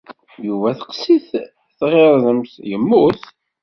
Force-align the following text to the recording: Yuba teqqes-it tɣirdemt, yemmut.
Yuba 0.45 0.69
teqqes-it 0.79 1.29
tɣirdemt, 1.77 2.53
yemmut. 2.69 3.21